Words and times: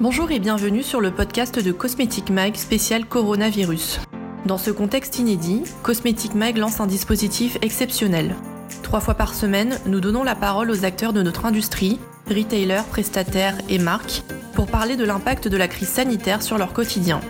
Bonjour 0.00 0.30
et 0.30 0.38
bienvenue 0.38 0.82
sur 0.82 1.02
le 1.02 1.10
podcast 1.10 1.62
de 1.62 1.72
Cosmetic 1.72 2.30
Mag 2.30 2.56
spécial 2.56 3.04
coronavirus. 3.04 4.00
Dans 4.46 4.56
ce 4.56 4.70
contexte 4.70 5.18
inédit, 5.18 5.64
Cosmetic 5.82 6.34
Mag 6.34 6.56
lance 6.56 6.80
un 6.80 6.86
dispositif 6.86 7.58
exceptionnel. 7.60 8.34
Trois 8.82 9.00
fois 9.00 9.12
par 9.12 9.34
semaine, 9.34 9.78
nous 9.84 10.00
donnons 10.00 10.24
la 10.24 10.34
parole 10.34 10.70
aux 10.70 10.86
acteurs 10.86 11.12
de 11.12 11.20
notre 11.20 11.44
industrie, 11.44 12.00
retailers, 12.30 12.84
prestataires 12.88 13.58
et 13.68 13.78
marques, 13.78 14.22
pour 14.54 14.68
parler 14.68 14.96
de 14.96 15.04
l'impact 15.04 15.48
de 15.48 15.58
la 15.58 15.68
crise 15.68 15.90
sanitaire 15.90 16.42
sur 16.42 16.56
leur 16.56 16.72
quotidien. 16.72 17.20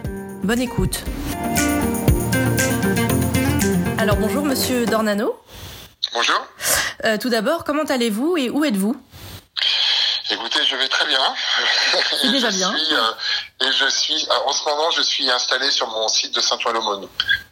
Bonne 0.45 0.61
écoute. 0.61 1.03
Alors 3.99 4.15
bonjour 4.15 4.45
Monsieur 4.45 4.87
Dornano. 4.87 5.35
Bonjour. 6.15 6.47
Euh, 7.05 7.19
tout 7.19 7.31
d'abord, 7.31 7.65
comment 7.65 7.83
allez-vous 7.83 8.37
et 8.37 8.49
où 8.49 8.65
êtes-vous? 8.65 8.95
Écoutez, 10.31 10.65
je 10.65 10.77
vais 10.77 10.89
très 10.89 11.07
bien. 11.07 11.35
C'est 12.21 12.31
déjà 12.31 12.51
bien. 12.51 12.77
Suis, 12.77 12.95
euh, 12.95 13.67
et 13.67 13.73
je 13.73 13.89
suis, 13.89 14.27
euh, 14.31 14.35
en 14.47 14.53
ce 14.53 14.65
moment, 14.65 14.91
je 14.91 15.03
suis 15.03 15.29
installé 15.31 15.71
sur 15.71 15.89
mon 15.89 16.09
site 16.09 16.35
de 16.35 16.41
Saint-Ouen-l'Aumône. 16.41 17.09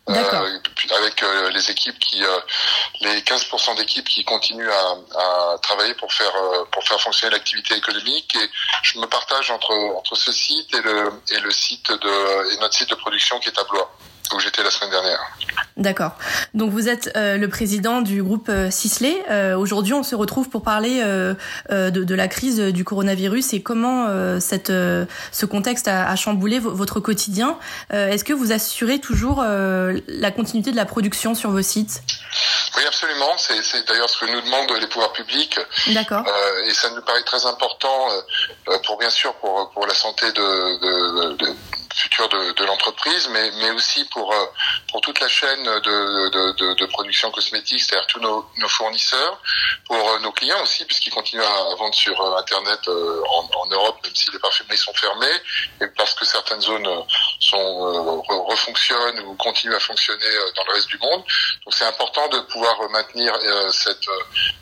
D'accord. 0.07 0.47
avec 0.97 1.23
euh, 1.23 1.51
les 1.51 1.71
équipes 1.71 1.99
qui, 1.99 2.23
les 3.03 3.21
15% 3.21 3.77
d'équipes 3.77 4.09
qui 4.09 4.25
continuent 4.25 4.71
à, 4.71 4.97
à, 5.19 5.59
travailler 5.59 5.93
pour 5.95 6.11
faire 6.11 6.33
pour 6.73 6.83
faire 6.83 6.99
fonctionner 6.99 7.33
l'activité 7.33 7.75
économique 7.75 8.35
et 8.37 8.51
je 8.85 8.99
me 8.99 9.07
partage 9.07 9.51
entre 9.51 9.71
entre 9.99 10.17
ce 10.17 10.33
site 10.33 10.73
et 10.75 10.81
le 10.81 11.13
et 11.31 11.41
le 11.41 11.51
site 11.51 11.93
de 11.93 12.55
et 12.55 12.57
notre 12.57 12.75
site 12.75 12.89
de 12.89 12.95
production 12.95 13.39
qui 13.39 13.51
est 13.51 13.59
à 13.59 13.65
Blois 13.65 13.93
où 14.35 14.41
j'étais 14.41 14.63
la 14.63 14.71
semaine 14.71 14.91
dernière. 14.91 15.21
D'accord. 15.77 16.13
Donc 16.55 16.73
vous 16.73 16.89
êtes 16.89 17.13
euh, 17.17 17.37
le 17.37 17.49
président 17.49 18.03
du 18.03 18.23
groupe 18.23 18.49
euh, 18.49 18.71
Sisley. 18.71 19.17
Euh, 19.31 19.57
Aujourd'hui, 19.57 19.95
on 19.95 20.03
se 20.03 20.17
retrouve 20.17 20.49
pour 20.49 20.63
parler 20.63 21.01
euh, 21.03 21.35
de, 21.71 22.03
de, 22.03 22.15
la 22.15 22.27
crise 22.27 22.59
du 22.59 22.85
coronavirus 22.85 23.53
et 23.55 23.63
comment 23.63 24.09
cette, 24.41 24.69
ce 24.69 25.47
contexte 25.47 25.87
a, 25.87 26.09
a 26.09 26.17
chamboulé 26.17 26.59
votre 26.59 27.01
quotidien. 27.01 27.59
Est-ce 27.91 28.25
que 28.25 28.33
vous 28.33 28.53
assurez 28.53 28.99
toujours 28.99 29.43
la 29.43 30.31
continuité 30.31 30.73
de 30.73 30.77
la 30.77 30.85
production 30.85 31.35
sur 31.35 31.51
vos 31.51 31.63
sites? 31.63 32.03
Oui, 32.77 32.83
absolument. 32.87 33.37
C'est 33.37 33.87
d'ailleurs 33.87 34.11
ce 34.11 34.19
que 34.25 34.33
nous 34.33 34.41
demandent 34.41 34.73
les 34.81 34.87
pouvoirs 34.89 35.13
publics. 35.13 35.59
D'accord. 35.89 36.25
et 36.69 36.75
ça 36.75 36.91
nous 36.91 37.03
paraît 37.03 37.23
très 37.23 37.45
important 37.47 38.09
pour 38.85 38.99
bien 38.99 39.11
sûr 39.11 39.35
pour 39.35 39.71
pour 39.73 39.87
la 39.87 39.95
santé 39.95 40.27
de, 40.33 41.31
de, 41.31 41.37
de 41.37 41.47
futur 41.99 42.29
de, 42.29 42.53
de 42.53 42.65
l'entreprise, 42.65 43.29
mais, 43.31 43.51
mais 43.59 43.71
aussi 43.73 44.05
pour, 44.07 44.33
euh, 44.33 44.47
pour 44.91 45.01
toute 45.01 45.19
la 45.21 45.29
chaîne 45.29 45.65
de, 45.65 46.29
de, 46.31 46.75
de 46.75 46.87
production 46.87 47.31
cosmétique, 47.31 47.81
c'est-à-dire 47.83 48.07
tous 48.07 48.21
nos, 48.21 48.47
nos, 48.59 48.69
fournisseurs, 48.69 49.41
pour 49.87 49.97
euh, 49.97 50.19
nos 50.21 50.33
clients 50.33 50.63
aussi, 50.63 50.85
puisqu'ils 50.85 51.11
continuent 51.11 51.43
à, 51.43 51.75
vendre 51.77 51.95
sur 51.95 52.19
euh, 52.21 52.39
Internet 52.39 52.81
en, 52.89 53.51
en, 53.53 53.67
Europe, 53.71 53.99
même 54.05 54.15
si 54.15 54.31
les 54.33 54.39
parfumeries 54.39 54.79
sont 54.79 54.95
fermées, 54.95 55.27
et 55.81 55.89
parce 55.97 56.15
que 56.15 56.25
certaines 56.25 56.61
zones 56.61 56.89
sont 57.41 58.23
refonctionnent 58.47 59.21
ou 59.21 59.35
continuent 59.35 59.75
à 59.75 59.81
fonctionner 59.81 60.33
dans 60.57 60.65
le 60.65 60.73
reste 60.75 60.89
du 60.89 60.99
monde. 60.99 61.23
Donc 61.65 61.75
c'est 61.75 61.85
important 61.85 62.29
de 62.29 62.41
pouvoir 62.41 62.77
maintenir 62.91 63.37
cette, 63.71 64.09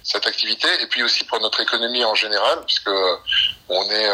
cette 0.03 0.27
activité, 0.27 0.69
et 0.81 0.87
puis 0.87 1.03
aussi 1.03 1.25
pour 1.25 1.41
notre 1.41 1.61
économie 1.61 2.05
en 2.05 2.14
général, 2.14 2.64
puisque 2.67 2.91
on 3.69 3.91
est 3.91 4.09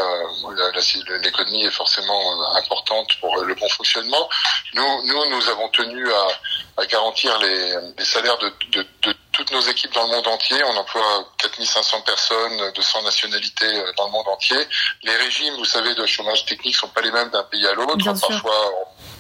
l'économie 1.22 1.64
est 1.64 1.70
forcément 1.70 2.55
importante 2.56 3.08
pour 3.20 3.36
le 3.36 3.55
bon 3.55 3.69
fonctionnement. 3.69 4.28
Nous, 4.75 5.06
nous, 5.06 5.31
nous 5.31 5.48
avons 5.48 5.69
tenu 5.69 6.11
à, 6.11 6.83
à 6.83 6.86
garantir 6.86 7.39
les, 7.41 7.75
les 7.98 8.05
salaires 8.05 8.39
de, 8.39 8.53
de, 8.72 8.86
de, 9.03 9.14
toutes 9.33 9.50
nos 9.53 9.61
équipes 9.61 9.92
dans 9.94 10.06
le 10.06 10.12
monde 10.12 10.27
entier. 10.28 10.62
On 10.64 10.77
emploie 10.77 11.27
4500 11.39 12.00
personnes 12.03 12.72
de 12.72 12.81
100 12.81 13.03
nationalités 13.03 13.64
euh, 13.67 13.92
dans 13.97 14.06
le 14.06 14.12
monde 14.12 14.28
entier. 14.28 14.59
Les 15.03 15.17
régimes, 15.17 15.55
vous 15.55 15.64
savez, 15.64 15.94
de 15.94 16.06
chômage 16.06 16.44
technique 16.44 16.77
sont 16.77 16.89
pas 16.89 17.00
les 17.00 17.11
mêmes 17.11 17.31
d'un 17.31 17.42
pays 17.44 17.66
à 17.66 17.75
l'autre. 17.75 17.97
Parfois 18.05 18.70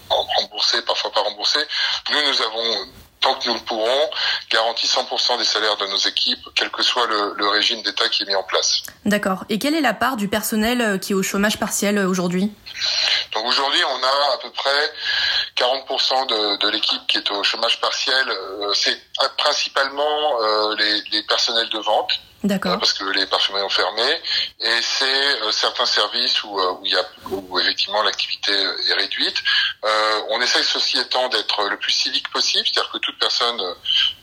remboursés, 0.08 0.82
parfois 0.82 1.10
pas 1.10 1.20
remboursés. 1.20 1.64
Nous, 2.10 2.22
nous 2.22 2.42
avons 2.42 2.86
tant 3.22 3.34
que 3.36 3.48
nous 3.48 3.54
le 3.54 3.60
pourrons, 3.60 4.10
garantit 4.50 4.86
100% 4.86 5.38
des 5.38 5.44
salaires 5.44 5.76
de 5.78 5.86
nos 5.86 5.96
équipes, 5.96 6.46
quel 6.54 6.70
que 6.70 6.82
soit 6.82 7.06
le, 7.06 7.34
le 7.36 7.48
régime 7.48 7.80
d'État 7.82 8.08
qui 8.08 8.24
est 8.24 8.26
mis 8.26 8.34
en 8.34 8.42
place. 8.42 8.82
D'accord. 9.06 9.44
Et 9.48 9.58
quelle 9.58 9.74
est 9.74 9.80
la 9.80 9.94
part 9.94 10.16
du 10.16 10.28
personnel 10.28 10.80
euh, 10.80 10.98
qui 10.98 11.12
est 11.12 11.14
au 11.14 11.22
chômage 11.22 11.58
partiel 11.58 11.96
euh, 11.96 12.08
aujourd'hui? 12.08 12.52
Donc 13.32 13.46
aujourd'hui, 13.46 13.80
on 13.84 14.02
a 14.04 14.34
à 14.34 14.38
peu 14.42 14.50
près 14.50 14.92
40% 15.56 16.26
de, 16.26 16.58
de 16.58 16.68
l'équipe 16.68 17.00
qui 17.08 17.18
est 17.18 17.30
au 17.30 17.42
chômage 17.42 17.80
partiel. 17.80 18.28
Euh, 18.28 18.72
c'est 18.74 19.00
principalement 19.38 20.40
les, 20.76 21.00
les 21.12 21.22
personnels 21.22 21.68
de 21.68 21.78
vente 21.78 22.10
D'accord. 22.44 22.78
parce 22.78 22.92
que 22.92 23.04
les 23.04 23.26
parfumeries 23.26 23.62
ont 23.62 23.68
fermé. 23.68 24.02
Et 24.60 24.82
c'est 24.82 25.42
euh, 25.42 25.52
certains 25.52 25.86
services 25.86 26.42
où, 26.42 26.58
euh, 26.58 26.74
y 26.84 26.96
a, 26.96 27.04
où 27.30 27.58
effectivement 27.60 28.02
l'activité 28.02 28.52
est 28.52 28.94
réduite. 28.94 29.42
Euh, 29.84 30.20
on 30.30 30.40
essaye, 30.40 30.64
ceci 30.64 30.98
étant, 30.98 31.28
d'être 31.28 31.68
le 31.68 31.76
plus 31.76 31.92
civique 31.92 32.28
possible, 32.30 32.66
c'est-à-dire 32.66 32.90
que 32.90 32.98
toute 32.98 33.18
personne, 33.18 33.60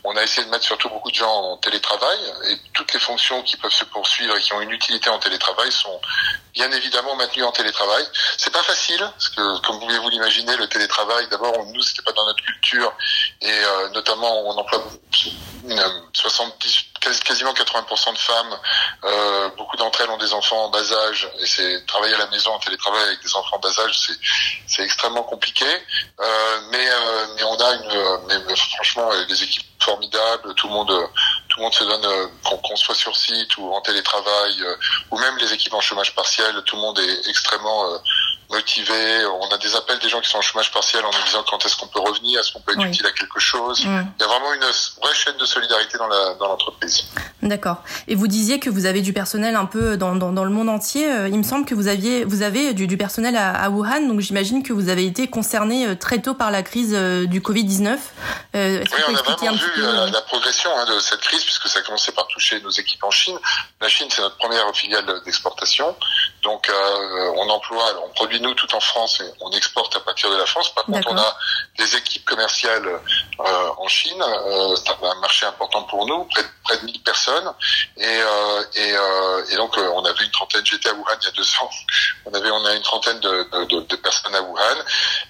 on 0.04 0.16
a 0.16 0.22
essayé 0.22 0.46
de 0.46 0.50
mettre 0.50 0.64
surtout 0.64 0.88
beaucoup 0.88 1.10
de 1.10 1.16
gens 1.16 1.32
en 1.32 1.56
télétravail, 1.58 2.18
et 2.50 2.56
toutes 2.72 2.92
les 2.92 3.00
fonctions 3.00 3.42
qui 3.42 3.56
peuvent 3.56 3.72
se 3.72 3.84
poursuivre 3.84 4.36
et 4.36 4.40
qui 4.40 4.52
ont 4.52 4.60
une 4.60 4.70
utilité 4.70 5.08
en 5.10 5.18
télétravail 5.18 5.70
sont 5.72 6.00
bien 6.54 6.70
évidemment 6.72 7.16
maintenues 7.16 7.44
en 7.44 7.52
télétravail. 7.52 8.04
C'est 8.36 8.52
pas 8.52 8.62
facile, 8.62 8.98
parce 8.98 9.28
que 9.28 9.66
comme 9.66 9.76
vous 9.76 9.86
pouvez 9.86 9.98
vous 9.98 10.10
l'imaginer, 10.10 10.56
le 10.56 10.68
télétravail, 10.68 11.28
d'abord, 11.30 11.54
nous, 11.66 11.82
c'était 11.82 12.02
pas 12.02 12.12
dans 12.12 12.26
notre 12.26 12.42
culture, 12.42 12.92
et 13.40 13.50
euh, 13.50 13.88
notamment, 13.90 14.46
on 14.46 14.56
emploie 14.56 14.82
70 16.12 16.90
quasiment 17.24 17.52
80% 17.52 18.12
de 18.12 18.18
femmes. 18.18 18.58
Euh, 19.04 19.48
beaucoup 19.56 19.76
d'entre 19.76 20.00
elles 20.02 20.10
ont 20.10 20.18
des 20.18 20.32
enfants 20.32 20.64
en 20.64 20.70
bas 20.70 20.92
âge 21.08 21.30
et 21.40 21.46
c'est 21.46 21.86
travailler 21.86 22.14
à 22.14 22.18
la 22.18 22.26
maison 22.28 22.50
en 22.50 22.58
télétravail 22.58 23.02
avec 23.04 23.22
des 23.22 23.34
enfants 23.34 23.56
en 23.56 23.58
bas 23.58 23.80
âge, 23.80 23.98
c'est 24.66 24.82
extrêmement 24.82 25.22
compliqué. 25.22 25.66
Euh, 25.66 26.60
mais 26.70 26.88
euh, 26.88 27.26
mais 27.36 27.42
on 27.44 27.56
a 27.56 27.74
une 27.74 28.18
mais, 28.28 28.56
franchement 28.56 29.10
des 29.28 29.42
équipes 29.42 29.66
formidables. 29.80 30.54
Tout 30.54 30.68
le 30.68 30.74
monde 30.74 31.08
le 31.60 31.64
monde 31.64 31.74
se 31.74 31.84
donne 31.84 32.04
euh, 32.04 32.26
qu'on 32.42 32.76
soit 32.76 32.94
sur 32.94 33.14
site 33.14 33.56
ou 33.58 33.70
en 33.72 33.80
télétravail 33.82 34.62
euh, 34.62 34.74
ou 35.10 35.18
même 35.18 35.36
les 35.36 35.52
équipes 35.52 35.74
en 35.74 35.80
chômage 35.80 36.14
partiel. 36.14 36.54
Tout 36.64 36.76
le 36.76 36.82
monde 36.82 36.98
est 36.98 37.28
extrêmement 37.28 37.84
euh, 37.84 37.98
motivés. 38.50 39.26
On 39.26 39.48
a 39.48 39.58
des 39.58 39.76
appels 39.76 39.98
des 39.98 40.08
gens 40.08 40.20
qui 40.20 40.30
sont 40.30 40.38
en 40.38 40.42
chômage 40.42 40.72
partiel 40.72 41.04
en 41.04 41.10
nous 41.10 41.24
disant 41.26 41.44
quand 41.48 41.64
est-ce 41.64 41.76
qu'on 41.76 41.88
peut 41.88 42.00
revenir, 42.00 42.40
est-ce 42.40 42.52
qu'on 42.52 42.60
peut 42.60 42.72
être 42.72 42.84
utile 42.84 43.06
à 43.06 43.12
quelque 43.12 43.38
chose. 43.38 43.80
Il 43.80 44.20
y 44.20 44.22
a 44.22 44.26
vraiment 44.26 44.54
une 44.54 44.64
vraie 45.02 45.14
chaîne 45.14 45.36
de 45.36 45.44
solidarité 45.44 45.98
dans 45.98 46.08
l'entreprise. 46.46 47.04
Dans 47.14 47.20
D'accord. 47.42 47.82
Et 48.06 48.14
vous 48.14 48.26
disiez 48.26 48.60
que 48.60 48.68
vous 48.68 48.84
avez 48.84 49.00
du 49.00 49.14
personnel 49.14 49.56
un 49.56 49.64
peu 49.64 49.96
dans, 49.96 50.14
dans, 50.14 50.30
dans, 50.30 50.44
le 50.44 50.50
monde 50.50 50.68
entier. 50.68 51.10
Euh, 51.10 51.28
il 51.28 51.38
me 51.38 51.42
semble 51.42 51.64
que 51.64 51.74
vous 51.74 51.88
aviez 51.88 52.24
vous 52.24 52.42
avez 52.42 52.74
du, 52.74 52.86
du 52.86 52.98
personnel 52.98 53.34
à, 53.34 53.50
à, 53.50 53.70
Wuhan, 53.70 54.02
donc 54.08 54.20
j'imagine 54.20 54.62
que 54.62 54.74
vous 54.74 54.90
avez 54.90 55.06
été 55.06 55.28
concerné 55.28 55.86
euh, 55.86 55.94
très 55.94 56.20
tôt 56.20 56.34
par 56.34 56.50
la 56.50 56.62
crise 56.62 56.92
euh, 56.94 57.26
du 57.26 57.40
Covid-19. 57.40 57.96
Euh, 58.54 58.84
oui, 58.84 59.02
on 59.08 59.14
a 59.14 59.22
vraiment 59.22 59.52
vu 59.52 59.70
peu, 59.74 59.80
la, 59.80 60.06
la, 60.10 60.20
progression 60.22 60.70
hein, 60.76 60.84
de 60.94 61.00
cette 61.00 61.20
crise 61.20 61.42
puisque 61.44 61.66
ça 61.68 61.78
a 61.78 61.82
commencé 61.82 62.12
par 62.12 62.26
toucher 62.26 62.60
nos 62.60 62.70
équipes 62.70 63.04
en 63.04 63.10
Chine. 63.10 63.38
La 63.80 63.88
Chine, 63.88 64.08
c'est 64.10 64.20
notre 64.20 64.36
première 64.36 64.70
filiale 64.74 65.06
d'exportation. 65.24 65.96
Donc, 66.42 66.68
euh, 66.68 67.32
on 67.36 67.48
emploie, 67.50 67.84
on 68.04 68.08
produit 68.10 68.40
nous 68.40 68.54
tout 68.54 68.72
en 68.74 68.80
France 68.80 69.20
et 69.20 69.30
on 69.40 69.50
exporte 69.50 69.96
à 69.96 70.00
partir 70.00 70.30
de 70.30 70.36
la 70.36 70.46
France. 70.46 70.74
Par 70.74 70.84
contre, 70.84 71.08
on 71.10 71.16
a 71.18 71.36
des 71.78 71.96
équipes 71.96 72.24
commerciales 72.24 72.86
euh, 72.86 73.68
en 73.76 73.88
Chine. 73.88 74.22
Euh, 74.22 74.74
c'est 74.76 74.90
un 74.90 75.20
marché 75.20 75.46
important 75.46 75.82
pour 75.84 76.06
nous, 76.06 76.24
près 76.24 76.42
de, 76.42 76.48
près 76.64 76.78
de 76.78 76.84
1000 76.84 77.02
personnes. 77.02 77.52
Et, 77.96 78.04
euh, 78.04 78.62
et, 78.74 78.92
euh, 78.92 79.44
et 79.50 79.56
donc, 79.56 79.76
euh, 79.76 79.90
on 79.94 80.04
avait 80.04 80.24
une 80.24 80.30
trentaine. 80.30 80.64
J'étais 80.64 80.88
à 80.88 80.94
Wuhan 80.94 81.16
il 81.20 81.24
y 81.24 81.28
a 81.28 81.32
deux 81.32 81.54
ans. 81.60 81.70
On 82.26 82.34
avait, 82.34 82.50
on 82.50 82.64
a 82.64 82.74
une 82.74 82.82
trentaine 82.82 83.20
de, 83.20 83.66
de, 83.66 83.80
de 83.80 83.96
personnes 83.96 84.34
à 84.34 84.42
Wuhan. 84.42 84.76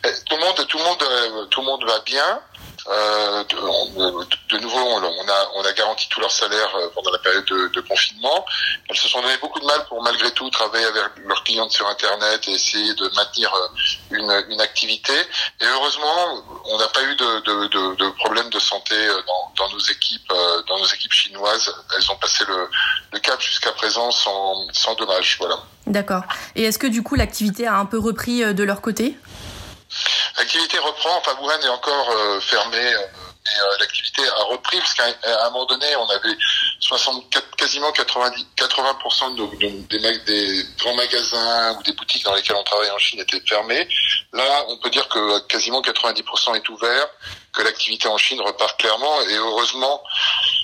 Et 0.04 0.12
tout 0.26 0.36
le 0.36 0.44
monde, 0.44 0.66
tout 0.68 0.78
le 0.78 0.84
monde, 0.84 1.48
tout 1.50 1.60
le 1.60 1.66
monde 1.66 1.84
va 1.86 1.98
bien. 2.00 2.40
Euh, 2.88 3.44
de, 3.44 4.58
nouveau, 4.58 4.78
on 4.78 5.64
a, 5.64 5.72
garanti 5.72 6.08
tout 6.08 6.20
leur 6.20 6.30
salaire 6.30 6.68
pendant 6.94 7.10
la 7.12 7.18
période 7.18 7.44
de, 7.44 7.80
confinement. 7.80 8.44
Elles 8.88 8.96
se 8.96 9.08
sont 9.08 9.20
donné 9.20 9.36
beaucoup 9.40 9.60
de 9.60 9.66
mal 9.66 9.84
pour 9.88 10.02
malgré 10.02 10.30
tout 10.32 10.48
travailler 10.50 10.84
avec 10.84 11.04
leurs 11.24 11.44
clients 11.44 11.68
sur 11.68 11.86
Internet 11.88 12.46
et 12.48 12.52
essayer 12.52 12.94
de 12.94 13.08
maintenir 13.14 13.52
une, 14.10 14.44
une 14.48 14.60
activité. 14.60 15.12
Et 15.60 15.66
heureusement, 15.66 16.42
on 16.66 16.78
n'a 16.78 16.88
pas 16.88 17.02
eu 17.02 17.14
de, 17.16 17.40
de, 17.40 17.94
de, 17.94 18.10
problème 18.10 18.50
de 18.50 18.58
santé 18.58 18.94
dans, 19.56 19.68
nos 19.70 19.78
équipes, 19.78 20.32
dans 20.68 20.78
nos 20.78 20.86
équipes 20.86 21.12
chinoises. 21.12 21.72
Elles 21.96 22.10
ont 22.10 22.16
passé 22.16 22.44
le, 22.48 22.68
le 23.12 23.18
cap 23.20 23.40
jusqu'à 23.40 23.72
présent 23.72 24.10
sans, 24.10 24.66
sans 24.72 24.94
dommage. 24.94 25.36
Voilà. 25.38 25.58
D'accord. 25.86 26.22
Et 26.56 26.64
est-ce 26.64 26.78
que 26.78 26.86
du 26.86 27.02
coup 27.02 27.14
l'activité 27.14 27.66
a 27.66 27.76
un 27.76 27.86
peu 27.86 27.98
repris 27.98 28.54
de 28.54 28.64
leur 28.64 28.80
côté? 28.80 29.16
L'activité 30.36 30.78
reprend, 30.78 31.16
enfin 31.16 31.36
Wuhan 31.40 31.60
est 31.60 31.68
encore 31.68 32.10
euh, 32.10 32.40
fermé, 32.40 32.78
euh, 32.78 33.06
mais 33.44 33.60
euh, 33.60 33.78
l'activité 33.80 34.22
a 34.28 34.42
repris, 34.44 34.78
parce 34.78 34.94
qu'à 34.94 35.46
un 35.46 35.50
moment 35.50 35.66
donné, 35.66 35.96
on 35.96 36.08
avait 36.10 36.36
64, 36.80 37.56
quasiment 37.56 37.90
90, 37.92 38.46
80% 38.56 39.34
de, 39.34 39.56
de, 39.56 39.98
des, 39.98 40.18
des, 40.20 40.66
grands 40.78 40.94
magasins 40.94 41.76
ou 41.78 41.82
des 41.82 41.92
boutiques 41.92 42.24
dans 42.24 42.34
lesquelles 42.34 42.56
on 42.56 42.64
travaille 42.64 42.90
en 42.90 42.98
Chine 42.98 43.20
étaient 43.20 43.40
fermés. 43.46 43.88
Là, 44.32 44.64
on 44.68 44.76
peut 44.78 44.90
dire 44.90 45.08
que 45.08 45.38
quasiment 45.46 45.80
90% 45.80 46.56
est 46.56 46.68
ouvert, 46.68 47.06
que 47.52 47.62
l'activité 47.62 48.08
en 48.08 48.18
Chine 48.18 48.40
repart 48.40 48.78
clairement, 48.78 49.22
et 49.22 49.34
heureusement, 49.36 50.02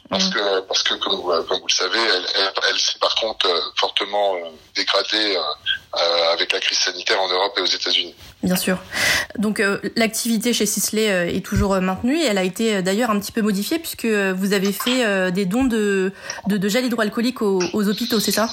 parce 0.08 0.29
que 0.29 0.61
parce 0.61 0.82
que 0.82 0.94
comme 0.94 1.17
vous, 1.17 1.32
comme 1.49 1.61
vous 1.61 1.67
le 1.67 1.73
savez, 1.73 1.99
elle, 1.99 2.26
elle, 2.37 2.50
elle 2.70 2.79
s'est 2.79 2.99
par 3.00 3.14
contre 3.14 3.49
fortement 3.76 4.35
dégradée 4.75 5.37
avec 6.32 6.53
la 6.53 6.61
crise 6.61 6.79
sanitaire 6.79 7.20
en 7.20 7.29
Europe 7.29 7.55
et 7.58 7.62
aux 7.62 7.67
États-Unis. 7.67 8.14
Bien 8.43 8.56
sûr. 8.56 8.79
Donc 9.38 9.62
l'activité 9.97 10.53
chez 10.53 10.67
Sisley 10.67 11.35
est 11.35 11.44
toujours 11.44 11.75
maintenue 11.81 12.19
et 12.20 12.26
elle 12.26 12.38
a 12.38 12.44
été 12.44 12.82
d'ailleurs 12.82 13.11
un 13.11 13.19
petit 13.19 13.32
peu 13.32 13.43
modifiée 13.43 13.79
puisque 13.79 14.06
vous 14.06 14.53
avez 14.53 14.73
fait 14.73 15.31
des 15.32 15.47
dons 15.47 15.64
de, 15.64 16.12
de, 16.47 16.56
de 16.56 16.69
gel 16.69 16.85
hydroalcoolique 16.85 17.43
aux, 17.43 17.62
aux 17.73 17.88
hôpitaux, 17.88 18.20
c'est 18.20 18.32
ça? 18.32 18.49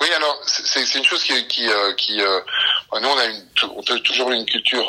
Oui, 0.00 0.08
alors 0.14 0.38
c'est 0.46 0.98
une 0.98 1.04
chose 1.04 1.22
qui, 1.22 1.32
qui, 1.46 1.66
qui 1.96 2.16
nous 2.18 3.08
on 3.08 3.16
a, 3.16 3.26
une, 3.26 3.44
on 3.76 3.80
a 3.80 3.98
toujours 4.00 4.30
une 4.32 4.44
culture 4.44 4.86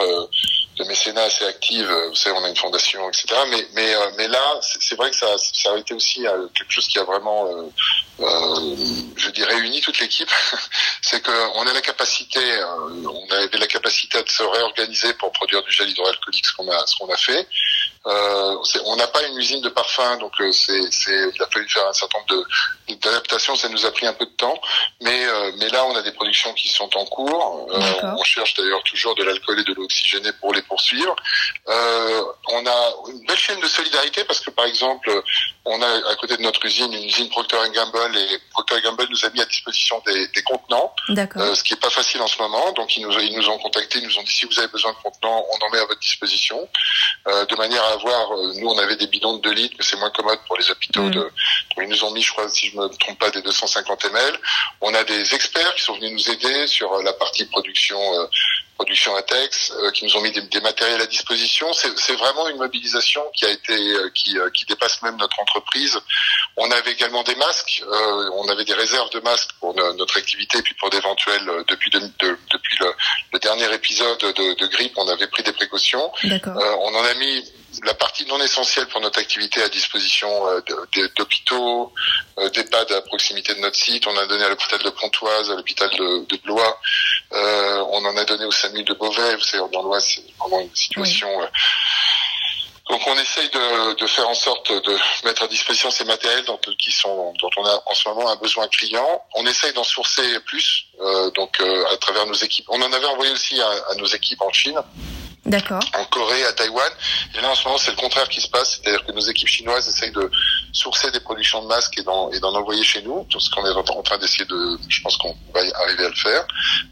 de 0.78 0.84
mécénat 0.86 1.24
assez 1.24 1.46
active. 1.46 1.90
Vous 2.10 2.16
savez, 2.16 2.36
on 2.38 2.44
a 2.44 2.50
une 2.50 2.56
fondation, 2.56 3.08
etc. 3.10 3.26
Mais 3.50 3.68
mais 3.74 3.96
euh, 3.96 4.12
mais 4.18 4.28
là, 4.28 4.60
c'est 4.62 4.96
vrai 4.96 5.10
que 5.10 5.16
ça 5.16 5.28
ça 5.38 5.74
a 5.74 5.78
été 5.78 5.94
aussi 5.94 6.28
euh, 6.28 6.48
quelque 6.54 6.72
chose 6.72 6.88
qui 6.88 7.00
a 7.00 7.04
vraiment, 7.04 7.48
euh, 7.48 7.64
euh 8.20 8.76
je 9.16 9.30
dis, 9.32 9.44
réuni 9.44 9.82
toute 9.82 10.00
l'équipe. 10.00 10.30
c'est 11.02 11.24
qu'on 11.24 11.68
a 11.68 11.74
la 11.74 11.82
capacité, 11.82 12.40
on 13.06 13.32
avait 13.32 13.58
la 13.58 13.68
capacité 13.68 14.22
de 14.22 14.30
se 14.30 14.44
réorganiser 14.44 15.14
pour 15.16 15.32
produire 15.32 15.64
du 15.64 15.72
gel 15.72 15.90
hydroalcoolique, 15.90 16.46
ce 16.46 16.54
qu'on 16.54 16.70
a 16.70 16.86
ce 16.86 16.96
qu'on 16.98 17.12
a 17.12 17.18
fait. 17.18 17.48
Euh, 18.06 18.56
on 18.86 18.96
n'a 18.96 19.08
pas 19.08 19.26
une 19.28 19.38
usine 19.38 19.62
de 19.62 19.70
parfum, 19.70 20.18
donc 20.18 20.34
c'est, 20.52 20.74
il 20.74 21.42
a 21.42 21.48
fallu 21.48 21.68
faire 21.68 21.88
un 21.88 21.94
certain 21.94 22.20
nombre 22.20 22.46
de, 22.88 22.96
d'adaptations. 22.96 23.56
Ça 23.56 23.70
nous 23.70 23.86
a 23.86 23.92
pris 23.92 24.06
un 24.06 24.14
peu 24.14 24.26
de 24.26 24.32
temps, 24.32 24.60
mais 25.02 25.26
mais 25.58 25.70
là, 25.70 25.86
on 25.86 25.96
a 25.96 26.02
des 26.02 26.12
productions 26.12 26.54
qui 26.54 26.70
sont 26.70 26.90
en 26.96 27.06
cours. 27.06 27.68
on 27.72 28.24
cherche 28.24 28.54
d'ailleurs 28.56 28.84
toujours 28.84 29.16
de 29.16 29.24
l'alcool 29.24 29.60
et 29.60 29.64
de 29.64 29.74
l'oxygéné 29.74 30.32
pour 30.40 30.54
les 30.54 30.62
poursuivre. 30.62 31.16
Euh, 31.68 32.24
on 32.50 32.66
a 32.66 32.94
une 33.10 33.26
belle 33.26 33.38
chaîne 33.38 33.60
de 33.60 33.68
solidarité 33.68 34.24
parce 34.24 34.40
que 34.40 34.50
par 34.52 34.66
exemple, 34.66 35.10
on 35.68 35.82
a 35.82 36.12
à 36.12 36.16
côté 36.16 36.38
de 36.38 36.42
notre 36.42 36.64
usine 36.66 36.92
une 36.94 37.04
usine 37.04 37.30
Procter 37.30 37.58
Gamble 37.74 38.18
et 38.18 38.40
Procter 38.52 38.82
Gamble 38.82 39.08
nous 39.10 39.26
a 39.26 39.30
mis 39.30 39.42
à 39.42 39.46
disposition 39.46 40.02
des, 40.06 40.28
des 40.30 40.42
contenants, 40.44 40.94
euh, 41.10 41.56
ce 41.56 41.64
qui 41.64 41.74
est 41.74 41.82
pas 41.82 41.90
facile 41.90 42.22
en 42.22 42.28
ce 42.28 42.42
moment. 42.42 42.72
Donc 42.74 42.96
ils 42.96 43.04
nous, 43.04 43.12
ils 43.20 43.36
nous 43.36 43.50
ont 43.50 43.58
contactés, 43.58 44.00
ils 44.00 44.06
nous 44.06 44.18
ont 44.18 44.24
dit 44.24 44.32
si 44.32 44.46
vous 44.46 44.58
avez 44.60 44.70
besoin 44.70 44.92
de 44.92 44.98
contenants, 44.98 45.46
on 45.52 45.66
en 45.66 45.70
met 45.72 45.80
à 45.80 45.86
votre 45.86 46.00
disposition, 46.00 46.68
euh, 47.28 47.46
de 47.46 47.56
manière 47.56 47.84
à 47.84 47.94
avoir. 47.94 48.32
Euh, 48.32 48.54
nous 48.56 48.68
on 48.68 48.78
avait 48.78 48.96
des 48.96 49.08
bidons 49.08 49.38
de 49.38 49.42
2 49.42 49.52
litres, 49.52 49.76
mais 49.78 49.84
c'est 49.84 49.98
moins 49.98 50.12
commode 50.12 50.40
pour 50.48 50.58
les 50.58 50.70
hôpitaux. 50.72 51.04
Mm. 51.04 51.12
De, 51.12 51.32
ils 51.82 51.90
nous 51.90 52.04
ont 52.06 52.12
mis, 52.12 52.22
je 52.22 52.32
crois, 52.32 52.50
si 52.50 52.70
je 52.70 52.78
me 52.78 52.88
trompe 52.98 53.20
pas, 53.20 53.30
des 53.30 53.42
250 53.42 54.06
ml. 54.06 54.40
On 54.82 54.94
a 54.94 55.04
des 55.04 55.36
experts 55.36 55.76
qui 55.76 55.84
sont 55.84 55.96
venus 55.96 56.12
nous 56.12 56.32
aider 56.34 56.68
sur 56.68 57.02
la 57.04 57.14
partie 57.14 57.46
production 57.46 58.00
production 58.78 59.16
Atex, 59.16 59.72
euh, 59.72 59.92
qui 59.92 60.06
nous 60.06 60.16
ont 60.16 60.22
mis 60.22 60.32
des, 60.32 60.42
des 60.42 60.62
matériels 60.62 61.02
à 61.02 61.08
disposition. 61.08 61.68
C'est 61.74 62.16
vraiment 62.16 62.48
une 62.50 62.58
mobilisation 62.58 63.24
qui 63.34 63.46
a 63.46 63.50
été 63.50 63.74
euh, 63.74 64.10
qui, 64.14 64.38
euh, 64.38 64.50
qui, 64.52 64.66
dépasse 64.66 65.02
même 65.02 65.18
notre 65.18 65.40
entreprise. 65.40 66.00
On 66.58 66.70
avait 66.72 66.92
également 66.92 67.24
des 67.24 67.36
masques, 67.36 67.84
on 68.34 68.48
avait 68.50 68.66
des 68.66 68.74
réserves 68.74 69.10
de 69.12 69.20
masques 69.20 69.52
pour 69.60 69.76
notre 69.76 70.18
activité, 70.18 70.62
puis 70.62 70.74
pour 70.76 70.90
d'éventuels 70.90 71.48
depuis 71.68 71.92
de, 71.92 72.00
depuis 72.00 72.78
le, 72.80 72.94
le, 73.34 73.40
dernier 73.40 73.72
épisode 73.74 74.18
de, 74.20 74.54
de, 74.56 74.68
grippe, 74.68 74.94
on 74.98 75.08
avait 75.08 75.28
pris 75.28 75.44
des 75.44 75.52
précautions. 75.54 76.12
on 76.24 76.96
en 76.96 77.04
a 77.04 77.14
mis 77.16 77.44
la 77.84 77.94
partie 77.94 78.26
non 78.26 78.40
essentielle 78.42 78.88
pour 78.88 79.02
notre 79.02 79.20
activité 79.20 79.62
à 79.62 79.70
disposition 79.70 80.30
d'hôpitaux, 81.16 81.94
d'EHPAD 82.38 82.92
à 82.92 83.02
proximité 83.02 83.54
de 83.54 83.60
notre 83.60 83.78
site. 83.78 84.08
On 84.08 84.18
a 84.18 84.26
donné 84.26 84.44
à 84.44 84.50
l'hôpital 84.50 84.82
de 84.82 84.90
Pontoise, 84.90 85.52
à 85.52 85.56
l'hôpital 85.56 85.90
de, 85.92 86.26
de 86.26 86.38
Blois. 86.44 86.80
on 87.32 88.06
en 88.06 88.18
a 88.18 88.26
donné 88.26 88.46
au 88.46 88.52
de 88.84 88.94
Beauvais. 88.94 89.36
Vous 89.36 89.42
savez, 89.42 89.64
dans 89.72 89.84
l'Oise, 89.84 90.06
c'est 90.16 90.24
vraiment 90.40 90.62
une 90.62 90.76
situation. 90.76 91.42
Euh, 91.42 91.48
donc 92.90 93.02
on 93.06 93.18
essaye 93.18 93.50
de, 93.50 93.96
de, 93.96 94.08
faire 94.08 94.30
en 94.30 94.34
sorte 94.34 94.72
de 94.72 94.98
mettre 95.26 95.44
à 95.44 95.48
disposition 95.48 95.92
ces 95.92 96.06
matériels 96.06 96.46
dont, 96.46 96.58
qui 96.80 96.92
sont, 96.92 97.34
dont 97.42 97.50
on 97.58 97.66
a 97.66 97.84
en 97.86 97.94
ce 97.94 98.08
moment 98.08 98.30
un 98.30 98.38
besoin 98.38 98.68
criant. 98.70 99.26
On 99.36 99.46
essaye 99.46 99.74
d'en 99.74 99.84
sourcer 99.84 100.40
plus, 100.46 100.86
euh, 101.02 101.30
donc 101.32 101.60
euh, 101.60 101.86
à 101.92 101.98
travers 101.98 102.26
nos 102.26 102.34
équipes. 102.34 102.66
On 102.70 102.82
en 102.82 102.94
avait 102.94 103.06
envoyé 103.08 103.32
aussi 103.34 103.60
à, 103.60 103.70
à 103.90 103.96
nos 103.96 104.06
équipes 104.06 104.42
en 104.42 104.54
Chine. 104.54 104.82
D'accord. 105.48 105.80
En 105.98 106.04
Corée, 106.06 106.44
à 106.44 106.52
Taïwan. 106.52 106.92
Et 107.34 107.40
là, 107.40 107.50
en 107.50 107.56
ce 107.56 107.64
moment, 107.64 107.78
c'est 107.78 107.92
le 107.92 107.98
contraire 107.98 108.28
qui 108.28 108.42
se 108.42 108.50
passe. 108.50 108.82
C'est-à-dire 108.84 109.06
que 109.06 109.14
nos 109.14 109.22
équipes 109.22 109.48
chinoises 109.48 109.88
essayent 109.88 110.12
de 110.12 110.30
sourcer 110.74 111.10
des 111.12 111.22
productions 111.22 111.62
de 111.64 111.68
masques 111.68 111.98
et 111.98 112.04
d'en, 112.04 112.30
et 112.32 112.40
d'en 112.42 112.54
envoyer 112.54 112.84
chez 112.84 113.02
nous. 113.02 113.26
Tout 113.30 113.40
ce 113.40 113.50
qu'on 113.50 113.66
est 113.66 113.72
en 113.72 114.04
train 114.04 114.18
d'essayer 114.18 114.44
de, 114.44 114.78
je 114.90 115.02
pense 115.02 115.16
qu'on 115.16 115.36
va 115.54 115.64
y 115.64 115.72
arriver 115.72 116.06
à 116.06 116.10
le 116.10 116.16
faire. 116.16 116.46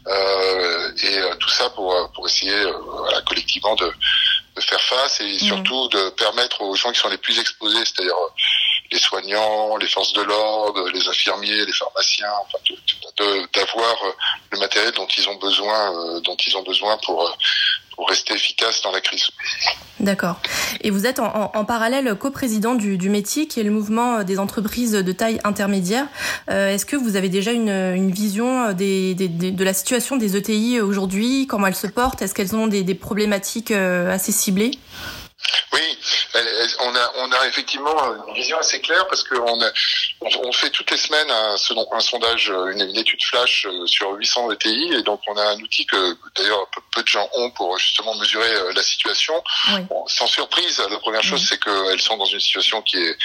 Euh, 0.06 0.92
et 1.02 1.18
euh, 1.18 1.34
tout 1.34 1.50
ça 1.50 1.68
pour, 1.70 1.94
euh, 1.94 2.06
pour 2.14 2.26
essayer, 2.26 2.54
euh, 2.54 2.72
voilà, 2.98 3.20
collectivement 3.22 3.74
de, 3.76 3.92
de 4.56 4.60
faire 4.62 4.80
face 4.80 5.20
et 5.20 5.34
mmh. 5.34 5.38
surtout 5.38 5.88
de 5.88 6.08
permettre 6.10 6.62
aux 6.62 6.74
gens 6.74 6.90
qui 6.92 7.00
sont 7.00 7.10
les 7.10 7.18
plus 7.18 7.38
exposés, 7.38 7.84
c'est-à-dire 7.84 8.16
les 8.90 8.98
soignants, 8.98 9.76
les 9.76 9.88
forces 9.88 10.14
de 10.14 10.22
l'ordre, 10.22 10.88
les 10.88 11.06
infirmiers, 11.08 11.66
les 11.66 11.72
pharmaciens, 11.72 12.32
enfin, 12.40 12.74
d'avoir 13.52 13.96
le 14.50 14.58
matériel 14.58 14.92
dont 14.92 15.08
ils 15.08 15.28
ont 15.28 15.34
besoin, 15.34 16.20
dont 16.20 16.36
ils 16.46 16.56
ont 16.56 16.62
besoin 16.62 16.96
pour 16.98 17.36
pour 17.96 18.08
rester 18.08 18.34
efficace 18.34 18.82
dans 18.82 18.92
la 18.92 19.00
crise. 19.00 19.24
D'accord. 19.98 20.38
Et 20.82 20.90
vous 20.90 21.06
êtes 21.06 21.18
en, 21.18 21.50
en, 21.54 21.64
parallèle 21.64 22.14
coprésident 22.14 22.74
du, 22.74 22.98
du 22.98 23.08
métier 23.08 23.48
qui 23.48 23.58
est 23.60 23.62
le 23.62 23.70
mouvement 23.70 24.22
des 24.22 24.38
entreprises 24.38 24.92
de 24.92 25.12
taille 25.12 25.40
intermédiaire. 25.44 26.06
Euh, 26.50 26.74
Est-ce 26.74 26.84
que 26.84 26.96
vous 26.96 27.16
avez 27.16 27.30
déjà 27.30 27.52
une, 27.52 27.70
une 27.70 28.10
vision 28.10 28.72
des, 28.72 29.14
des, 29.14 29.28
des, 29.28 29.50
de 29.50 29.64
la 29.64 29.72
situation 29.72 30.16
des 30.16 30.36
ETI 30.36 30.80
aujourd'hui? 30.80 31.46
Comment 31.46 31.68
elles 31.68 31.74
se 31.74 31.86
portent? 31.86 32.20
Est-ce 32.20 32.34
qu'elles 32.34 32.54
ont 32.54 32.66
des, 32.66 32.82
des 32.82 32.94
problématiques 32.94 33.70
euh, 33.70 34.12
assez 34.12 34.32
ciblées? 34.32 34.72
Oui, 35.72 35.80
on 36.80 36.94
a, 36.94 37.12
on 37.16 37.32
a 37.32 37.46
effectivement 37.46 37.94
une 38.28 38.34
vision 38.34 38.58
assez 38.58 38.80
claire 38.80 39.06
parce 39.08 39.22
qu'on 39.22 39.58
on 40.20 40.52
fait 40.52 40.70
toutes 40.70 40.90
les 40.90 40.96
semaines 40.96 41.30
un, 41.30 41.54
un 41.54 42.00
sondage, 42.00 42.48
une, 42.48 42.80
une, 42.80 42.96
étude 42.96 43.22
flash 43.22 43.66
euh, 43.66 43.86
sur 43.86 44.10
800 44.12 44.52
ETI 44.52 44.94
et 44.94 45.02
donc 45.02 45.20
on 45.28 45.36
a 45.36 45.44
un 45.50 45.60
outil 45.60 45.86
que 45.86 46.16
d'ailleurs 46.36 46.68
peu, 46.92 47.02
de 47.02 47.08
gens 47.08 47.28
ont 47.34 47.50
pour 47.50 47.78
justement 47.78 48.14
mesurer 48.16 48.52
euh, 48.54 48.72
la 48.74 48.82
situation. 48.82 49.42
sans 50.06 50.26
surprise, 50.26 50.82
la 50.90 50.98
première 50.98 51.22
chose 51.22 51.46
c'est 51.48 51.62
qu'elles 51.62 52.00
sont 52.00 52.16
dans 52.16 52.24
une 52.24 52.40
situation 52.40 52.82
qui 52.82 52.98
est 52.98 53.16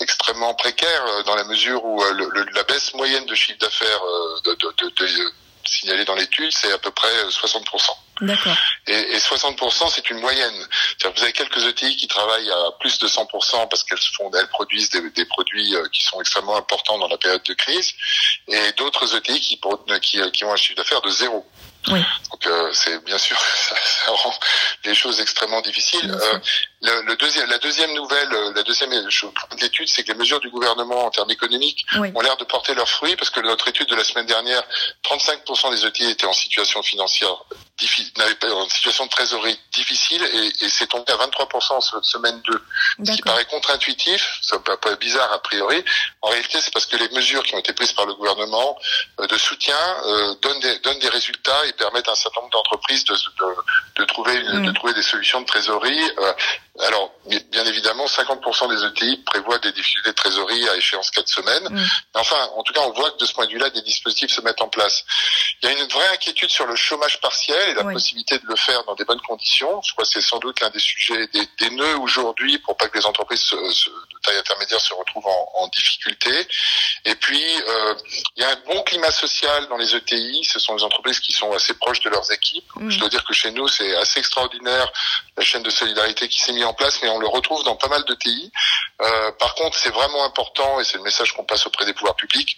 extrêmement 0.00 0.54
précaire 0.54 1.06
euh, 1.06 1.22
dans 1.22 1.34
la 1.34 1.44
mesure 1.44 1.84
où 1.84 2.02
le, 2.02 2.44
la 2.54 2.62
baisse 2.64 2.92
moyenne 2.94 3.26
de 3.26 3.34
chiffre 3.34 3.58
d'affaires 3.58 4.00
de, 4.44 4.54
de, 4.54 4.90
de 4.90 5.32
signalée 5.64 6.04
dans 6.04 6.14
l'étude, 6.14 6.50
c'est 6.52 6.72
à 6.72 6.78
peu 6.78 6.90
près 6.90 7.08
60%. 7.28 7.90
D'accord. 8.20 8.56
Et, 8.86 8.92
et 8.92 9.18
60%, 9.18 9.90
c'est 9.90 10.10
une 10.10 10.20
moyenne. 10.20 10.66
Vous 11.02 11.22
avez 11.22 11.32
quelques 11.32 11.64
ETI 11.66 11.96
qui 11.96 12.06
travaillent 12.08 12.50
à 12.50 12.70
plus 12.78 12.98
de 12.98 13.08
100% 13.08 13.68
parce 13.68 13.82
qu'elles 13.84 13.98
font, 14.16 14.30
elles 14.38 14.48
produisent 14.48 14.90
des, 14.90 15.10
des, 15.10 15.24
produits 15.24 15.74
euh, 15.74 15.88
qui 15.88 16.02
sont 16.02 16.20
extrêmement 16.20 16.56
importants 16.56 16.98
dans 16.98 17.08
la 17.08 17.16
période 17.16 17.42
de 17.42 17.54
crise, 17.54 17.92
et 18.48 18.72
d'autres 18.76 19.16
ETI 19.16 19.40
qui, 19.40 19.60
qui, 20.02 20.20
euh, 20.20 20.30
qui 20.30 20.44
ont 20.44 20.52
un 20.52 20.56
chiffre 20.56 20.76
d'affaires 20.76 21.00
de 21.00 21.10
zéro. 21.10 21.46
Oui. 21.88 22.00
Donc 22.30 22.46
euh, 22.46 22.70
c'est 22.72 23.04
bien 23.04 23.18
sûr 23.18 23.36
ça, 23.56 23.74
ça, 23.76 24.12
rend 24.12 24.34
les 24.84 24.94
choses 24.94 25.20
extrêmement 25.20 25.60
difficiles. 25.62 26.10
Euh, 26.10 26.38
le, 26.82 27.02
le, 27.02 27.16
deuxième, 27.16 27.48
la 27.48 27.58
deuxième 27.58 27.92
nouvelle, 27.94 28.32
euh, 28.32 28.52
la 28.54 28.62
deuxième 28.62 28.92
étude, 28.92 29.88
c'est 29.88 30.02
que 30.02 30.12
les 30.12 30.18
mesures 30.18 30.40
du 30.40 30.50
gouvernement 30.50 31.06
en 31.06 31.10
termes 31.10 31.30
économiques 31.30 31.86
ont 31.96 32.20
l'air 32.20 32.36
de 32.36 32.44
porter 32.44 32.74
leurs 32.74 32.88
fruits 32.88 33.16
parce 33.16 33.30
que 33.30 33.40
notre 33.40 33.68
étude 33.68 33.88
de 33.88 33.94
la 33.94 34.04
semaine 34.04 34.26
dernière, 34.26 34.62
35% 35.04 35.70
des 35.70 35.86
ETI 35.86 36.10
étaient 36.10 36.26
en 36.26 36.32
situation 36.32 36.82
financière 36.82 37.36
difficile, 37.78 38.12
en 38.50 38.68
situation 38.68 39.04
de 39.06 39.10
trésorerie 39.10 39.58
difficile 39.72 40.22
et, 40.22 40.64
et 40.64 40.68
c'est 40.68 40.86
tombé 40.86 41.12
à 41.12 41.16
23% 41.16 41.72
en 41.72 42.02
semaine 42.02 42.40
2. 42.46 42.62
Ce 43.04 43.12
qui 43.12 43.22
paraît 43.22 43.44
contre-intuitif, 43.46 44.38
ça 44.42 44.58
peut 44.58 44.76
pas 44.76 44.96
bizarre 44.96 45.32
a 45.32 45.40
priori. 45.40 45.84
En 46.20 46.28
réalité, 46.28 46.60
c'est 46.60 46.72
parce 46.72 46.86
que 46.86 46.96
les 46.96 47.08
mesures 47.10 47.42
qui 47.42 47.54
ont 47.54 47.58
été 47.58 47.72
prises 47.72 47.92
par 47.92 48.06
le 48.06 48.14
gouvernement 48.14 48.78
euh, 49.20 49.26
de 49.26 49.36
soutien 49.36 49.76
euh, 50.06 50.34
donnent, 50.42 50.60
des, 50.60 50.78
donnent 50.80 50.98
des 50.98 51.08
résultats 51.08 51.66
et 51.66 51.72
permettent 51.72 52.08
à 52.08 52.12
un 52.12 52.16
certain 52.16 52.40
nombre 52.40 52.52
d'entreprises 52.52 53.04
de, 53.04 53.14
de, 53.14 53.54
de, 53.96 54.04
trouver 54.04 54.36
une, 54.36 54.66
de 54.66 54.72
trouver 54.72 54.94
des 54.94 55.02
solutions 55.02 55.40
de 55.40 55.46
trésorerie. 55.46 56.02
Euh, 56.18 56.32
alors, 56.80 57.12
bien 57.26 57.66
évidemment, 57.66 58.06
50% 58.06 58.68
des 58.70 58.84
ETI 58.86 59.18
prévoient 59.26 59.58
des 59.58 59.72
difficultés 59.72 60.08
de 60.08 60.14
trésorerie 60.14 60.68
à 60.70 60.76
échéance 60.76 61.10
4 61.10 61.28
semaines. 61.28 61.68
Mm. 61.68 61.84
Enfin, 62.14 62.48
en 62.56 62.62
tout 62.62 62.72
cas, 62.72 62.80
on 62.80 62.92
voit 62.92 63.10
que 63.10 63.18
de 63.18 63.26
ce 63.26 63.34
point 63.34 63.46
de 63.46 63.52
vue-là, 63.52 63.68
des 63.70 63.82
dispositifs 63.82 64.30
se 64.30 64.40
mettent 64.40 64.62
en 64.62 64.68
place. 64.68 65.04
Il 65.62 65.68
y 65.68 65.72
a 65.72 65.78
une 65.78 65.86
vraie 65.88 66.08
inquiétude 66.14 66.48
sur 66.48 66.66
le 66.66 66.74
chômage 66.74 67.20
partiel 67.20 67.68
et 67.68 67.74
la 67.74 67.84
possibilité 67.84 68.38
de 68.38 68.46
le 68.46 68.56
faire 68.56 68.82
dans 68.84 68.94
des 68.94 69.04
bonnes 69.04 69.20
conditions. 69.20 69.82
Je 69.82 69.92
crois 69.92 70.04
que 70.04 70.10
c'est 70.10 70.22
sans 70.22 70.38
doute 70.38 70.60
l'un 70.60 70.70
des 70.70 70.78
sujets, 70.78 71.26
des, 71.28 71.46
des 71.58 71.70
nœuds 71.70 71.98
aujourd'hui 71.98 72.58
pour 72.58 72.74
pas 72.78 72.88
que 72.88 72.98
les 72.98 73.04
entreprises 73.04 73.50
de 73.50 74.18
taille 74.22 74.38
intermédiaire 74.38 74.80
se 74.80 74.94
retrouvent 74.94 75.26
en, 75.26 75.48
en 75.56 75.68
difficulté. 75.68 76.30
Et 77.04 77.14
puis, 77.16 77.42
euh, 77.68 77.94
il 78.36 78.42
y 78.42 78.46
a 78.46 78.50
un 78.50 78.56
bon 78.66 78.82
climat 78.84 79.10
social 79.10 79.66
dans 79.68 79.76
les 79.76 79.94
ETI. 79.94 80.42
Ce 80.44 80.58
sont 80.58 80.74
des 80.74 80.84
entreprises 80.84 81.20
qui 81.20 81.32
sont 81.32 81.52
assez 81.52 81.74
proches 81.74 82.00
de 82.00 82.08
leurs 82.08 82.32
équipes. 82.32 82.64
Mm. 82.76 82.90
Je 82.90 82.98
dois 82.98 83.10
dire 83.10 83.24
que 83.24 83.34
chez 83.34 83.50
nous, 83.50 83.68
c'est 83.68 83.94
assez 83.96 84.20
extraordinaire 84.20 84.90
la 85.36 85.44
chaîne 85.44 85.62
de 85.62 85.70
solidarité 85.70 86.28
qui 86.28 86.40
s'est 86.40 86.52
mise 86.52 86.61
en 86.64 86.74
place, 86.74 86.98
mais 87.02 87.08
on 87.08 87.18
le 87.18 87.26
retrouve 87.26 87.64
dans 87.64 87.76
pas 87.76 87.88
mal 87.88 88.04
de 88.04 88.14
TI. 88.14 88.52
Euh, 89.00 89.32
par 89.32 89.54
contre, 89.54 89.76
c'est 89.78 89.90
vraiment 89.90 90.24
important, 90.24 90.80
et 90.80 90.84
c'est 90.84 90.96
le 90.96 91.02
message 91.02 91.32
qu'on 91.32 91.44
passe 91.44 91.66
auprès 91.66 91.84
des 91.84 91.92
pouvoirs 91.92 92.16
publics, 92.16 92.56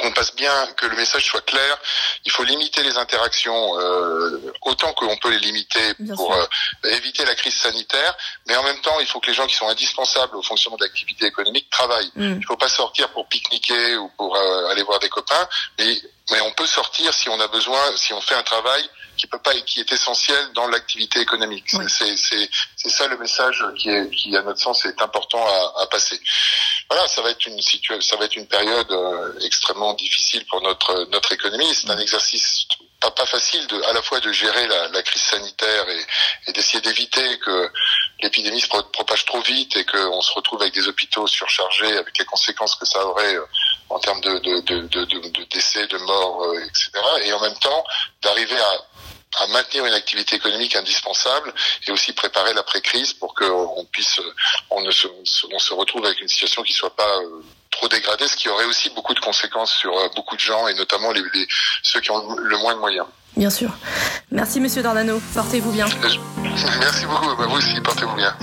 qu'on 0.00 0.12
passe 0.12 0.34
bien, 0.34 0.66
que 0.76 0.86
le 0.86 0.96
message 0.96 1.24
soit 1.24 1.44
clair. 1.44 1.78
Il 2.24 2.32
faut 2.32 2.44
limiter 2.44 2.82
les 2.82 2.96
interactions 2.96 3.78
euh, 3.78 4.52
autant 4.62 4.92
que 4.94 5.04
l'on 5.04 5.16
peut 5.16 5.30
les 5.30 5.38
limiter 5.38 5.94
pour 6.14 6.34
euh, 6.34 6.44
éviter 6.84 7.24
la 7.24 7.34
crise 7.34 7.54
sanitaire, 7.54 8.14
mais 8.46 8.56
en 8.56 8.62
même 8.62 8.80
temps, 8.80 8.98
il 9.00 9.06
faut 9.06 9.20
que 9.20 9.28
les 9.28 9.34
gens 9.34 9.46
qui 9.46 9.54
sont 9.54 9.68
indispensables 9.68 10.36
au 10.36 10.42
fonctionnement 10.42 10.76
de 10.76 10.84
l'activité 10.84 11.26
économique 11.26 11.70
travaillent. 11.70 12.10
Mm. 12.16 12.22
Il 12.22 12.38
ne 12.38 12.46
faut 12.46 12.56
pas 12.56 12.68
sortir 12.68 13.08
pour 13.10 13.26
pique-niquer 13.28 13.96
ou 13.96 14.10
pour 14.16 14.36
euh, 14.36 14.68
aller 14.68 14.82
voir 14.82 14.98
des 14.98 15.08
copains, 15.08 15.48
mais 15.78 16.00
mais 16.32 16.40
on 16.40 16.50
peut 16.52 16.66
sortir 16.66 17.14
si 17.14 17.28
on 17.28 17.38
a 17.38 17.46
besoin, 17.46 17.80
si 17.96 18.12
on 18.12 18.20
fait 18.20 18.34
un 18.34 18.42
travail 18.42 18.82
qui 19.16 19.26
peut 19.26 19.38
pas, 19.38 19.54
qui 19.60 19.80
est 19.80 19.92
essentiel 19.92 20.52
dans 20.54 20.68
l'activité 20.68 21.20
économique. 21.20 21.70
C'est 21.88 22.16
c'est 22.16 22.88
ça 22.88 23.06
le 23.08 23.18
message 23.18 23.64
qui 23.76 23.88
est, 23.90 24.10
qui 24.10 24.36
à 24.36 24.42
notre 24.42 24.60
sens 24.60 24.84
est 24.84 25.00
important 25.02 25.44
à, 25.44 25.82
à 25.82 25.86
passer. 25.86 26.20
Voilà, 26.88 27.06
ça 27.08 27.22
va 27.22 27.30
être 27.30 27.46
une 27.46 27.60
situation, 27.60 28.00
ça 28.00 28.16
va 28.16 28.26
être 28.26 28.36
une 28.36 28.46
période 28.46 28.90
euh, 28.92 29.38
extrêmement 29.40 29.94
difficile 29.94 30.44
pour 30.46 30.60
notre 30.62 31.08
notre 31.10 31.32
économie. 31.32 31.74
C'est 31.74 31.90
un 31.90 31.98
exercice 31.98 32.66
pas, 33.00 33.10
pas 33.10 33.26
facile 33.26 33.66
de, 33.66 33.82
à 33.82 33.92
la 33.92 34.02
fois 34.02 34.20
de 34.20 34.32
gérer 34.32 34.66
la, 34.66 34.88
la 34.88 35.02
crise 35.02 35.22
sanitaire 35.22 35.88
et, 35.88 36.06
et 36.48 36.52
d'essayer 36.52 36.80
d'éviter 36.80 37.38
que 37.38 37.70
l'épidémie 38.20 38.60
se 38.60 38.68
propage 38.68 39.24
trop 39.24 39.40
vite 39.40 39.76
et 39.76 39.84
qu'on 39.84 40.20
se 40.20 40.32
retrouve 40.32 40.62
avec 40.62 40.74
des 40.74 40.88
hôpitaux 40.88 41.26
surchargés 41.26 41.96
avec 41.98 42.16
les 42.18 42.24
conséquences 42.24 42.76
que 42.76 42.86
ça 42.86 43.04
aurait 43.04 43.36
euh, 43.36 43.44
en 43.90 43.98
termes 43.98 44.20
de, 44.20 44.38
de, 44.38 44.60
de, 44.60 44.80
de, 45.04 45.04
de 45.28 45.44
décès, 45.44 45.86
de 45.86 45.98
morts, 45.98 46.44
euh, 46.44 46.64
etc. 46.64 46.90
Et 47.22 47.32
en 47.32 47.40
même 47.40 47.58
temps, 47.58 47.84
d'arriver 48.22 48.58
à, 48.58 48.76
à 49.38 49.46
maintenir 49.48 49.84
une 49.84 49.92
activité 49.92 50.36
économique 50.36 50.76
indispensable 50.76 51.52
et 51.86 51.92
aussi 51.92 52.12
préparer 52.12 52.54
l'après-crise 52.54 53.12
pour 53.14 53.34
qu'on 53.34 53.84
puisse, 53.92 54.20
on 54.70 54.80
ne 54.80 54.90
se, 54.90 55.06
on 55.52 55.58
se 55.58 55.74
retrouve 55.74 56.04
avec 56.04 56.20
une 56.20 56.28
situation 56.28 56.62
qui 56.62 56.72
soit 56.72 56.94
pas 56.94 57.16
euh, 57.22 57.42
trop 57.70 57.88
dégradée, 57.88 58.26
ce 58.28 58.36
qui 58.36 58.48
aurait 58.48 58.64
aussi 58.64 58.90
beaucoup 58.90 59.14
de 59.14 59.20
conséquences 59.20 59.72
sur 59.72 59.92
beaucoup 60.14 60.36
de 60.36 60.40
gens 60.40 60.66
et 60.68 60.74
notamment 60.74 61.12
les, 61.12 61.22
les 61.34 61.46
ceux 61.82 62.00
qui 62.00 62.10
ont 62.10 62.34
le 62.36 62.56
moins 62.58 62.74
de 62.74 62.80
moyens. 62.80 63.06
Bien 63.36 63.50
sûr. 63.50 63.70
Merci 64.30 64.60
Monsieur 64.60 64.82
Dornano. 64.82 65.20
Portez-vous 65.34 65.72
bien. 65.72 65.86
Merci 66.80 67.04
beaucoup. 67.04 67.36
Bah, 67.36 67.46
vous 67.46 67.56
aussi, 67.56 67.78
portez-vous 67.82 68.16
bien. 68.16 68.34